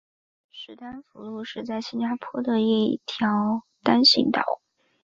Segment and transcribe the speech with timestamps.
[0.49, 4.41] 史丹福路是在新加坡的一条单行道。